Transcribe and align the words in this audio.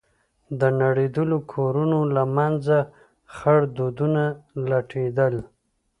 د 0.59 0.61
نړېدلو 0.81 1.37
کورونو 1.53 1.99
له 2.15 2.23
منځه 2.37 2.77
خړ 3.35 3.59
دودونه 3.77 4.23
لټېدل. 4.69 5.35